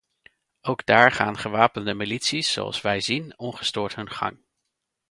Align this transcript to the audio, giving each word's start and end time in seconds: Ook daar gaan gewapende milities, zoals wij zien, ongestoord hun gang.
Ook 0.61 0.85
daar 0.85 1.11
gaan 1.11 1.37
gewapende 1.37 1.93
milities, 1.93 2.51
zoals 2.51 2.81
wij 2.81 3.01
zien, 3.01 3.33
ongestoord 3.39 3.95
hun 3.95 4.09
gang. 4.11 4.43